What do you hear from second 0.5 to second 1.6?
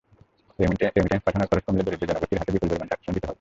remittance পাঠানোর